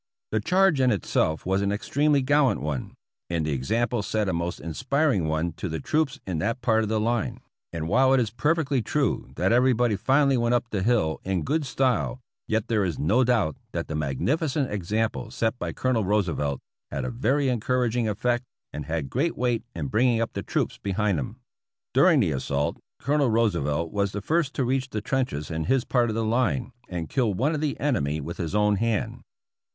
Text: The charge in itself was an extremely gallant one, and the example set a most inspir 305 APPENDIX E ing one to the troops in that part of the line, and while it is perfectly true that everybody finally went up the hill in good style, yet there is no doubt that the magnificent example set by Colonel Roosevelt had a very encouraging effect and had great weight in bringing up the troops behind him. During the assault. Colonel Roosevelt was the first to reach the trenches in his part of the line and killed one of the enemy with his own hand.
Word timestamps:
The 0.31 0.39
charge 0.39 0.81
in 0.81 0.89
itself 0.89 1.45
was 1.45 1.61
an 1.61 1.71
extremely 1.71 2.23
gallant 2.23 2.59
one, 2.59 2.95
and 3.29 3.45
the 3.45 3.51
example 3.51 4.01
set 4.01 4.27
a 4.27 4.33
most 4.33 4.59
inspir 4.59 5.13
305 5.13 5.13
APPENDIX 5.13 5.13
E 5.13 5.17
ing 5.17 5.27
one 5.27 5.51
to 5.53 5.69
the 5.69 5.79
troops 5.79 6.19
in 6.25 6.39
that 6.39 6.59
part 6.63 6.81
of 6.81 6.89
the 6.89 6.99
line, 6.99 7.41
and 7.71 7.87
while 7.87 8.11
it 8.11 8.19
is 8.19 8.31
perfectly 8.31 8.81
true 8.81 9.29
that 9.35 9.51
everybody 9.51 9.95
finally 9.95 10.37
went 10.37 10.55
up 10.55 10.65
the 10.71 10.81
hill 10.81 11.21
in 11.23 11.43
good 11.43 11.67
style, 11.67 12.19
yet 12.47 12.67
there 12.67 12.83
is 12.83 12.97
no 12.97 13.23
doubt 13.23 13.57
that 13.73 13.87
the 13.87 13.93
magnificent 13.93 14.71
example 14.71 15.29
set 15.29 15.59
by 15.59 15.71
Colonel 15.71 16.03
Roosevelt 16.03 16.59
had 16.89 17.05
a 17.05 17.11
very 17.11 17.47
encouraging 17.49 18.09
effect 18.09 18.43
and 18.73 18.87
had 18.87 19.07
great 19.07 19.37
weight 19.37 19.63
in 19.75 19.85
bringing 19.85 20.19
up 20.19 20.33
the 20.33 20.41
troops 20.41 20.79
behind 20.79 21.19
him. 21.19 21.35
During 21.93 22.21
the 22.21 22.31
assault. 22.31 22.77
Colonel 22.97 23.29
Roosevelt 23.29 23.91
was 23.91 24.13
the 24.13 24.21
first 24.23 24.55
to 24.55 24.63
reach 24.65 24.89
the 24.89 25.01
trenches 25.01 25.51
in 25.51 25.65
his 25.65 25.85
part 25.85 26.09
of 26.09 26.15
the 26.15 26.25
line 26.25 26.71
and 26.89 27.07
killed 27.07 27.37
one 27.37 27.53
of 27.53 27.61
the 27.61 27.79
enemy 27.79 28.19
with 28.19 28.37
his 28.37 28.55
own 28.55 28.77
hand. 28.77 29.21